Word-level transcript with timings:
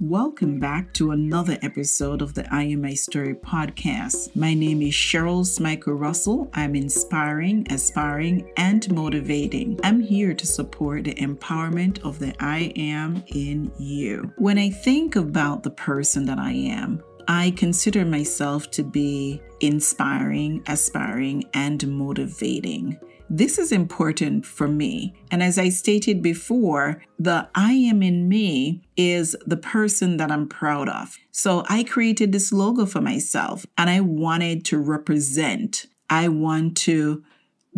Welcome 0.00 0.60
back 0.60 0.94
to 0.94 1.10
another 1.10 1.58
episode 1.60 2.22
of 2.22 2.34
the 2.34 2.46
I 2.54 2.62
Am 2.62 2.82
My 2.82 2.94
Story 2.94 3.34
podcast. 3.34 4.36
My 4.36 4.54
name 4.54 4.80
is 4.80 4.94
Cheryl 4.94 5.44
Smiko 5.44 5.88
Russell. 5.88 6.48
I'm 6.54 6.76
inspiring, 6.76 7.66
aspiring, 7.68 8.48
and 8.56 8.88
motivating. 8.94 9.80
I'm 9.82 9.98
here 9.98 10.34
to 10.34 10.46
support 10.46 11.02
the 11.02 11.14
empowerment 11.14 12.00
of 12.04 12.20
the 12.20 12.32
I 12.38 12.72
am 12.76 13.24
in 13.34 13.72
you. 13.76 14.32
When 14.38 14.56
I 14.56 14.70
think 14.70 15.16
about 15.16 15.64
the 15.64 15.70
person 15.70 16.26
that 16.26 16.38
I 16.38 16.52
am, 16.52 17.02
I 17.26 17.50
consider 17.56 18.04
myself 18.04 18.70
to 18.70 18.84
be 18.84 19.42
inspiring, 19.58 20.62
aspiring, 20.68 21.42
and 21.54 21.84
motivating. 21.88 23.00
This 23.30 23.58
is 23.58 23.72
important 23.72 24.46
for 24.46 24.68
me. 24.68 25.14
And 25.30 25.42
as 25.42 25.58
I 25.58 25.68
stated 25.68 26.22
before, 26.22 27.02
the 27.18 27.48
I 27.54 27.72
am 27.72 28.02
in 28.02 28.28
me 28.28 28.82
is 28.96 29.36
the 29.46 29.56
person 29.56 30.16
that 30.16 30.30
I'm 30.30 30.48
proud 30.48 30.88
of. 30.88 31.16
So 31.30 31.64
I 31.68 31.84
created 31.84 32.32
this 32.32 32.52
logo 32.52 32.86
for 32.86 33.00
myself 33.00 33.66
and 33.76 33.90
I 33.90 34.00
wanted 34.00 34.64
to 34.66 34.78
represent, 34.78 35.86
I 36.08 36.28
want 36.28 36.76
to 36.78 37.22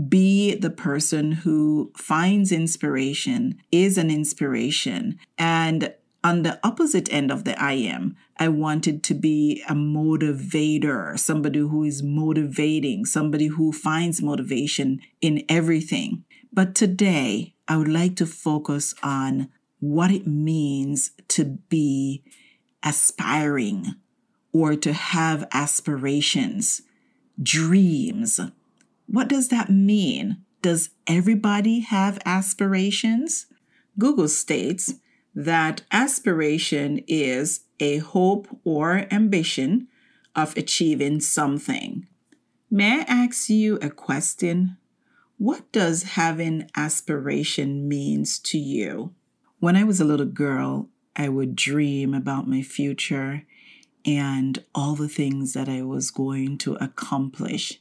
be 0.08 0.54
the 0.54 0.70
person 0.70 1.32
who 1.32 1.92
finds 1.96 2.52
inspiration, 2.52 3.58
is 3.72 3.98
an 3.98 4.10
inspiration, 4.10 5.18
and 5.36 5.92
on 6.22 6.42
the 6.42 6.58
opposite 6.62 7.12
end 7.12 7.30
of 7.30 7.44
the 7.44 7.60
I 7.60 7.72
am, 7.72 8.16
I 8.36 8.48
wanted 8.48 9.02
to 9.04 9.14
be 9.14 9.62
a 9.68 9.74
motivator, 9.74 11.18
somebody 11.18 11.60
who 11.60 11.84
is 11.84 12.02
motivating, 12.02 13.06
somebody 13.06 13.46
who 13.46 13.72
finds 13.72 14.20
motivation 14.20 15.00
in 15.20 15.44
everything. 15.48 16.24
But 16.52 16.74
today, 16.74 17.54
I 17.68 17.76
would 17.76 17.88
like 17.88 18.16
to 18.16 18.26
focus 18.26 18.94
on 19.02 19.48
what 19.78 20.10
it 20.10 20.26
means 20.26 21.12
to 21.28 21.44
be 21.44 22.22
aspiring 22.82 23.94
or 24.52 24.74
to 24.76 24.92
have 24.92 25.48
aspirations, 25.52 26.82
dreams. 27.42 28.40
What 29.06 29.28
does 29.28 29.48
that 29.48 29.70
mean? 29.70 30.44
Does 30.60 30.90
everybody 31.06 31.80
have 31.80 32.18
aspirations? 32.26 33.46
Google 33.98 34.28
states 34.28 34.94
that 35.44 35.82
aspiration 35.90 37.02
is 37.08 37.60
a 37.78 37.96
hope 37.98 38.46
or 38.62 39.06
ambition 39.10 39.88
of 40.36 40.54
achieving 40.56 41.18
something. 41.20 42.06
May 42.70 43.00
I 43.00 43.04
ask 43.08 43.48
you 43.48 43.78
a 43.80 43.88
question? 43.88 44.76
What 45.38 45.72
does 45.72 46.02
having 46.02 46.70
aspiration 46.76 47.88
means 47.88 48.38
to 48.40 48.58
you? 48.58 49.14
When 49.60 49.76
I 49.76 49.84
was 49.84 49.98
a 49.98 50.04
little 50.04 50.26
girl, 50.26 50.90
I 51.16 51.30
would 51.30 51.56
dream 51.56 52.12
about 52.12 52.46
my 52.46 52.60
future 52.60 53.44
and 54.04 54.62
all 54.74 54.94
the 54.94 55.08
things 55.08 55.54
that 55.54 55.70
I 55.70 55.82
was 55.82 56.10
going 56.10 56.58
to 56.58 56.74
accomplish. 56.74 57.80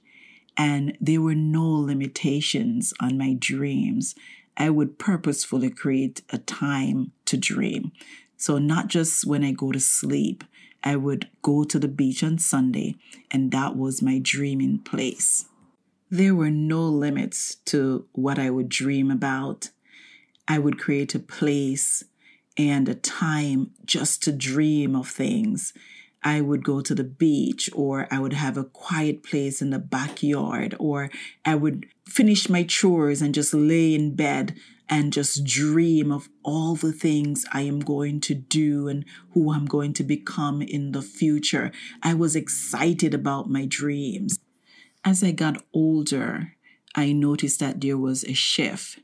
And 0.55 0.97
there 1.01 1.21
were 1.21 1.35
no 1.35 1.69
limitations 1.69 2.93
on 3.01 3.17
my 3.17 3.35
dreams. 3.37 4.15
I 4.59 4.69
would 4.69 4.99
purposefully 4.99 5.69
create 5.69 6.21
a 6.29 6.37
time 6.37 7.13
to 7.25 7.37
dream. 7.37 7.93
So, 8.35 8.57
not 8.57 8.87
just 8.87 9.25
when 9.25 9.43
I 9.43 9.51
go 9.51 9.71
to 9.71 9.79
sleep, 9.79 10.43
I 10.83 10.97
would 10.97 11.29
go 11.41 11.63
to 11.63 11.79
the 11.79 11.87
beach 11.87 12.23
on 12.23 12.37
Sunday, 12.37 12.95
and 13.31 13.51
that 13.51 13.75
was 13.75 14.01
my 14.01 14.19
dreaming 14.21 14.79
place. 14.79 15.45
There 16.09 16.35
were 16.35 16.51
no 16.51 16.83
limits 16.83 17.55
to 17.65 18.05
what 18.13 18.37
I 18.37 18.49
would 18.49 18.69
dream 18.69 19.09
about. 19.11 19.69
I 20.47 20.59
would 20.59 20.79
create 20.79 21.15
a 21.15 21.19
place 21.19 22.03
and 22.57 22.89
a 22.89 22.95
time 22.95 23.71
just 23.85 24.23
to 24.23 24.31
dream 24.31 24.95
of 24.95 25.07
things 25.07 25.73
I 26.23 26.41
would 26.41 26.63
go 26.63 26.81
to 26.81 26.93
the 26.93 27.03
beach 27.03 27.69
or 27.73 28.07
I 28.11 28.19
would 28.19 28.33
have 28.33 28.57
a 28.57 28.65
quiet 28.65 29.23
place 29.23 29.61
in 29.61 29.69
the 29.69 29.79
backyard 29.79 30.75
or 30.79 31.09
I 31.45 31.55
would 31.55 31.85
finish 32.05 32.49
my 32.49 32.63
chores 32.63 33.21
and 33.21 33.33
just 33.33 33.53
lay 33.53 33.95
in 33.95 34.15
bed 34.15 34.55
and 34.89 35.13
just 35.13 35.45
dream 35.45 36.11
of 36.11 36.29
all 36.43 36.75
the 36.75 36.91
things 36.91 37.45
I 37.53 37.61
am 37.61 37.79
going 37.79 38.19
to 38.21 38.33
do 38.33 38.87
and 38.87 39.05
who 39.31 39.53
I'm 39.53 39.65
going 39.65 39.93
to 39.93 40.03
become 40.03 40.61
in 40.61 40.91
the 40.91 41.03
future. 41.03 41.71
I 42.01 42.15
was 42.15 42.35
excited 42.35 43.13
about 43.13 43.49
my 43.49 43.65
dreams. 43.65 44.39
As 45.05 45.23
I 45.23 45.31
got 45.31 45.63
older, 45.73 46.53
I 46.95 47.13
noticed 47.13 47.59
that 47.59 47.79
there 47.79 47.97
was 47.97 48.23
a 48.23 48.33
shift. 48.33 48.99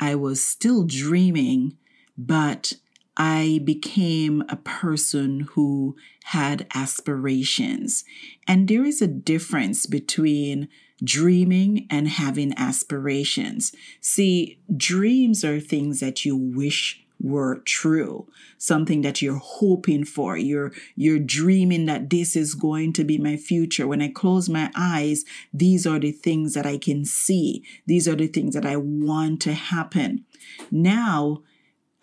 I 0.00 0.14
was 0.16 0.42
still 0.42 0.84
dreaming, 0.84 1.78
but 2.18 2.72
I 3.16 3.60
became 3.64 4.42
a 4.48 4.56
person 4.56 5.48
who 5.52 5.96
had 6.24 6.66
aspirations. 6.74 8.04
And 8.46 8.68
there 8.68 8.84
is 8.84 9.02
a 9.02 9.06
difference 9.06 9.86
between 9.86 10.68
dreaming 11.02 11.86
and 11.90 12.08
having 12.08 12.54
aspirations. 12.56 13.72
See, 14.00 14.58
dreams 14.74 15.44
are 15.44 15.60
things 15.60 16.00
that 16.00 16.24
you 16.24 16.36
wish 16.36 17.04
were 17.22 17.60
true 17.66 18.26
something 18.56 19.02
that 19.02 19.20
you're 19.20 19.36
hoping 19.36 20.04
for 20.04 20.38
you're 20.38 20.72
you're 20.96 21.18
dreaming 21.18 21.84
that 21.84 22.08
this 22.08 22.34
is 22.34 22.54
going 22.54 22.92
to 22.94 23.04
be 23.04 23.18
my 23.18 23.36
future 23.36 23.86
when 23.86 24.00
i 24.00 24.08
close 24.08 24.48
my 24.48 24.70
eyes 24.74 25.24
these 25.52 25.86
are 25.86 25.98
the 25.98 26.12
things 26.12 26.54
that 26.54 26.64
i 26.64 26.78
can 26.78 27.04
see 27.04 27.62
these 27.86 28.08
are 28.08 28.14
the 28.16 28.26
things 28.26 28.54
that 28.54 28.64
i 28.64 28.74
want 28.74 29.40
to 29.40 29.52
happen 29.52 30.24
now 30.70 31.42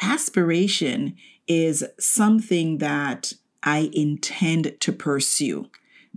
aspiration 0.01 1.15
is 1.47 1.85
something 1.99 2.79
that 2.79 3.33
I 3.63 3.89
intend 3.93 4.77
to 4.79 4.91
pursue. 4.91 5.67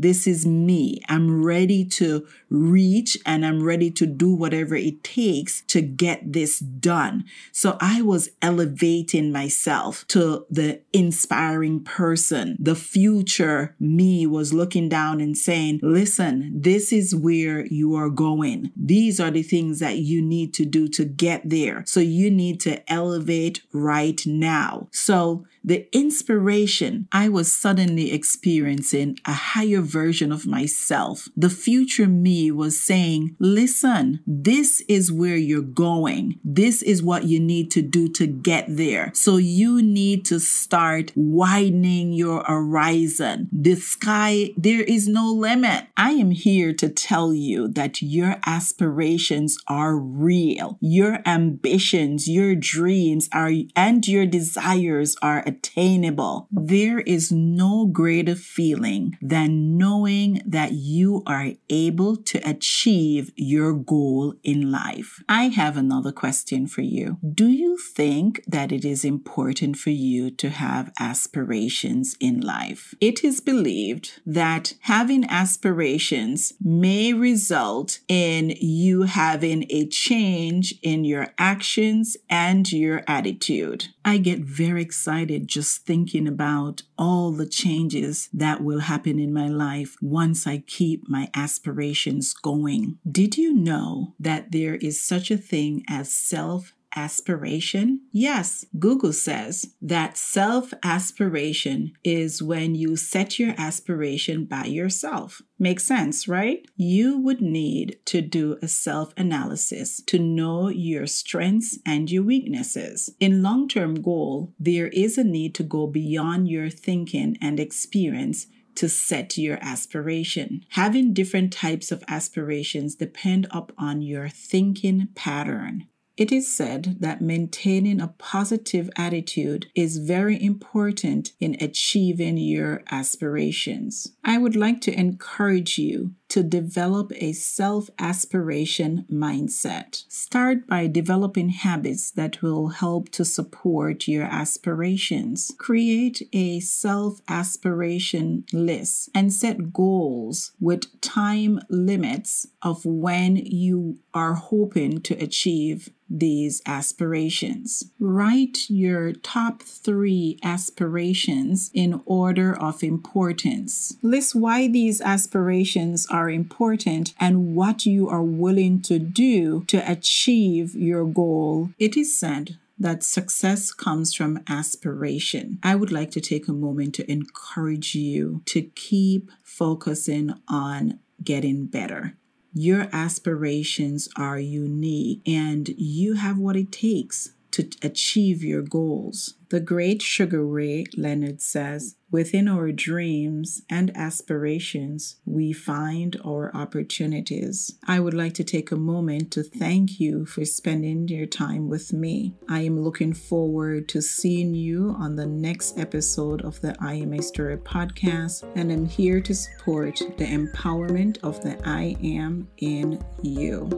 This 0.01 0.27
is 0.27 0.47
me. 0.47 1.03
I'm 1.11 1.45
ready 1.45 1.85
to 1.85 2.27
reach 2.49 3.19
and 3.27 3.45
I'm 3.45 3.63
ready 3.63 3.91
to 3.91 4.07
do 4.07 4.33
whatever 4.35 4.75
it 4.75 5.05
takes 5.05 5.61
to 5.69 5.83
get 5.83 6.33
this 6.33 6.59
done. 6.59 7.25
So 7.53 7.77
I 7.83 8.01
was 8.01 8.31
elevating 8.41 9.31
myself 9.31 10.07
to 10.09 10.47
the 10.49 10.81
inspiring 10.95 11.85
person. 11.85 12.57
The 12.59 12.75
future 12.75 13.77
me 13.79 14.27
was 14.27 14.55
looking 14.55 14.89
down 14.89 15.21
and 15.21 15.37
saying, 15.37 15.81
listen, 15.83 16.51
this 16.59 16.95
is 16.95 17.15
where 17.15 17.67
you 17.67 17.95
are 17.95 18.09
going. 18.09 18.73
These 18.75 19.21
are 19.21 19.31
the 19.31 19.43
things 19.43 19.81
that 19.81 19.99
you 19.99 20.23
need 20.23 20.55
to 20.55 20.65
do 20.65 20.89
to 20.89 21.05
get 21.05 21.43
there. 21.45 21.85
So 21.87 22.01
you 22.01 22.31
need 22.31 22.59
to 22.61 22.91
elevate 22.91 23.61
right 23.71 24.21
now. 24.25 24.89
So 24.93 25.45
the 25.63 25.95
inspiration, 25.95 27.07
I 27.13 27.29
was 27.29 27.55
suddenly 27.55 28.13
experiencing 28.13 29.19
a 29.27 29.33
higher 29.33 29.83
version 29.91 30.33
of 30.33 30.47
myself. 30.47 31.29
The 31.37 31.51
future 31.51 32.07
me 32.07 32.51
was 32.51 32.81
saying, 32.81 33.37
listen, 33.39 34.21
this 34.27 34.83
is 34.89 35.13
where 35.13 35.37
you're 35.37 35.63
going. 35.63 36.39
This 36.45 36.83
is 36.83 37.03
what 37.03 37.25
you 37.25 37.41
need 37.41 37.71
to 37.73 37.83
do 37.83 38.09
to 38.11 38.27
get 38.27 38.65
there. 38.69 39.11
So 39.15 39.37
you 39.37 39.83
need 39.83 40.25
to 40.27 40.39
start 40.39 41.13
widening 41.15 42.13
your 42.13 42.45
horizon. 42.45 43.49
The 43.53 43.75
sky, 43.75 44.51
there 44.57 44.83
is 44.83 45.09
no 45.09 45.31
limit. 45.33 45.87
I 45.97 46.13
am 46.13 46.31
here 46.31 46.73
to 46.75 46.89
tell 46.89 47.35
you 47.35 47.69
that 47.69 48.03
your 48.03 48.37
aspirations 48.47 49.59
are 49.67 49.97
real. 49.97 50.79
Your 50.81 51.21
ambitions, 51.27 52.29
your 52.29 52.55
dreams 52.55 53.29
are, 53.33 53.53
and 53.77 54.07
your 54.07 54.27
desires 54.27 55.17
are 55.23 55.43
attainable. 55.47 56.49
There 56.51 57.01
is 57.01 57.33
no 57.33 57.87
greater 57.87 58.35
feeling 58.35 59.19
than 59.21 59.70
knowing 59.79 60.43
that 60.45 60.73
you 60.73 61.23
are 61.27 61.53
able 61.69 62.17
to 62.17 62.39
achieve 62.49 63.33
your 63.37 63.73
goal 63.73 64.35
in 64.43 64.71
life. 64.71 65.23
I 65.29 65.45
have 65.49 65.77
another 65.77 66.13
question 66.13 66.67
for 66.67 66.83
you. 66.83 67.19
Do 67.35 67.49
you 67.49 67.77
think 67.77 68.43
that 68.47 68.73
it 68.73 68.85
is 68.85 69.05
important 69.05 69.77
for 69.77 69.91
you 69.91 70.31
to 70.33 70.51
have 70.51 70.93
aspirations 70.99 72.17
in 72.21 72.41
life? 72.41 72.95
It 73.01 73.25
is 73.25 73.41
believed 73.41 74.21
that 74.27 74.75
having 74.83 75.25
aspirations 75.25 76.53
may 76.61 77.13
result 77.13 78.01
in 78.09 78.51
you 78.61 79.03
having 79.03 79.67
a 79.71 79.87
change 79.87 80.75
in 80.83 81.05
your 81.05 81.29
actions 81.39 82.17
and 82.29 82.71
your 82.73 83.03
attitude. 83.07 83.89
I 84.05 84.19
get 84.19 84.41
very 84.41 84.83
excited 84.83 85.49
just 85.49 85.87
thinking 85.87 86.27
about 86.27 86.83
all 86.99 87.33
the 87.33 87.47
changes 87.47 88.29
that 88.33 88.63
will 88.63 88.81
happen 88.81 89.19
in 89.19 89.33
my 89.33 89.49
life 89.49 89.60
once 90.01 90.47
I 90.47 90.59
keep 90.67 91.09
my 91.09 91.29
aspirations 91.35 92.35
going. 92.35 92.99
Did 93.11 93.37
you 93.37 93.53
know 93.55 94.15
that 94.19 94.53
there 94.53 94.77
is 94.77 95.01
such 95.01 95.31
a 95.31 95.37
thing 95.37 95.85
as 95.89 96.13
self 96.13 96.73
aspiration? 96.95 98.01
Yes, 98.13 98.65
Google 98.79 99.13
says 99.13 99.75
that 99.81 100.17
self 100.17 100.73
aspiration 100.83 101.93
is 102.05 102.43
when 102.43 102.75
you 102.75 102.97
set 102.97 103.39
your 103.39 103.55
aspiration 103.57 104.45
by 104.45 104.65
yourself. 104.65 105.43
Makes 105.59 105.85
sense, 105.85 106.27
right? 106.27 106.67
You 106.77 107.19
would 107.19 107.41
need 107.41 107.99
to 108.07 108.23
do 108.23 108.59
a 108.63 108.69
self 108.69 109.13
analysis 109.17 110.01
to 110.07 110.19
know 110.19 110.69
your 110.69 111.07
strengths 111.07 111.79
and 111.87 112.11
your 112.11 112.23
weaknesses. 112.23 113.11
In 113.21 113.43
long 113.43 113.69
term 113.69 114.03
goal, 114.03 114.53
there 114.59 114.89
is 114.89 115.19
a 115.19 115.25
need 115.25 115.55
to 115.57 115.63
go 115.63 115.87
beyond 115.87 116.49
your 116.49 116.71
thinking 116.71 117.37
and 117.41 117.61
experience 117.61 118.47
to 118.77 118.89
set 118.89 119.37
your 119.39 119.59
aspiration. 119.61 120.65
Having 120.71 121.15
different 121.15 121.53
types 121.53 121.91
of 121.91 122.05
aspirations 122.09 122.95
depend 122.95 123.47
upon 123.51 124.03
your 124.03 124.29
thinking 124.29 125.09
pattern. 125.15 125.87
It 126.17 126.33
is 126.33 126.55
said 126.55 126.99
that 127.01 127.23
maintaining 127.23 127.99
a 127.99 128.09
positive 128.19 128.91
attitude 128.95 129.69
is 129.75 129.97
very 129.97 130.43
important 130.43 131.33
in 131.41 131.57
achieving 131.61 132.37
your 132.37 132.83
aspirations. 132.91 134.13
I 134.23 134.37
would 134.37 134.55
like 134.55 134.83
to 134.83 134.93
encourage 134.93 135.79
you 135.79 136.15
to 136.31 136.43
develop 136.43 137.13
a 137.17 137.33
self 137.33 137.91
aspiration 137.99 139.05
mindset. 139.13 140.05
Start 140.09 140.67
by 140.67 140.87
developing 140.87 141.51
habits 141.51 142.11
that 142.13 142.41
will 142.41 142.69
help 142.69 143.11
to 143.11 143.25
support 143.25 144.09
your 144.09 144.25
aspirations. 144.25 145.53
Create 145.59 146.27
a 146.33 146.61
self 146.61 147.21
aspiration 147.29 148.45
list 148.53 149.11
and 149.15 149.33
set 149.33 149.73
goals 149.73 150.53
with 150.61 151.01
time 151.01 151.61
limits 151.69 152.47
of 152.63 152.85
when 152.85 153.37
you 153.37 153.99
are 154.15 154.35
hoping 154.35 155.01
to 155.03 155.15
achieve 155.15 155.91
these 156.11 156.61
aspirations. 156.67 157.85
Write 158.01 158.69
your 158.69 159.13
top 159.13 159.63
three 159.63 160.39
aspirations 160.43 161.71
in 161.73 162.03
order 162.05 162.53
of 162.53 162.83
importance. 162.83 163.97
List 164.03 164.35
why 164.35 164.67
these 164.67 165.01
aspirations 165.01 166.07
are 166.21 166.29
important 166.29 167.15
and 167.19 167.55
what 167.55 167.87
you 167.87 168.07
are 168.07 168.23
willing 168.23 168.83
to 168.83 168.99
do 168.99 169.65
to 169.69 169.79
achieve 169.91 170.75
your 170.75 171.07
goal. 171.07 171.71
It 171.79 171.97
is 171.97 172.19
said 172.19 172.59
that 172.79 173.03
success 173.03 173.73
comes 173.73 174.13
from 174.15 174.41
aspiration. 174.47 175.59
I 175.63 175.77
would 175.77 175.91
like 175.91 176.11
to 176.13 176.21
take 176.21 176.47
a 176.47 176.53
moment 176.53 176.95
to 176.97 177.11
encourage 177.11 177.95
you 177.95 178.43
to 178.47 178.61
keep 178.63 179.31
focusing 179.43 180.35
on 180.47 180.99
getting 181.25 181.65
better. 181.65 182.17
Your 182.53 182.89
aspirations 182.93 184.09
are 184.15 184.39
unique 184.39 185.23
and 185.27 185.71
you 185.79 186.15
have 186.15 186.39
what 186.39 186.57
it 186.57 186.71
takes 186.71 187.33
to 187.53 187.71
achieve 187.83 188.43
your 188.43 188.63
goals. 188.63 189.35
The 189.51 189.61
great 189.61 190.01
Sugar 190.01 190.47
Ray 190.47 190.87
Leonard 190.97 191.43
says, 191.43 191.97
Within 192.13 192.49
our 192.49 192.71
dreams 192.71 193.63
and 193.69 193.97
aspirations, 193.97 195.17
we 195.25 195.53
find 195.53 196.21
our 196.25 196.55
opportunities. 196.55 197.77
I 197.87 198.01
would 198.01 198.15
like 198.15 198.35
to 198.35 198.45
take 198.45 198.71
a 198.71 198.77
moment 198.77 199.33
to 199.33 199.43
thank 199.43 199.99
you 199.99 200.25
for 200.25 200.45
spending 200.45 201.09
your 201.09 201.27
time 201.27 201.69
with 201.69 201.93
me. 201.93 202.35
I 202.49 202.61
am 202.61 202.81
looking 202.81 203.13
forward 203.13 203.89
to 203.91 204.03
seeing 204.03 204.55
you 204.55 204.95
on 204.99 205.17
the 205.17 205.27
next 205.27 205.79
episode 205.79 206.43
of 206.43 206.61
the 206.61 206.77
I 206.81 206.95
Am 206.95 207.13
a 207.13 207.23
Story 207.23 207.57
podcast, 207.57 208.45
and 208.55 208.71
I'm 208.71 208.87
here 208.87 209.21
to 209.21 209.35
support 209.35 209.99
the 210.17 210.27
empowerment 210.27 211.19
of 211.25 211.43
the 211.43 211.61
I 211.69 211.97
Am 212.03 212.49
in 212.59 213.05
you. 213.23 213.69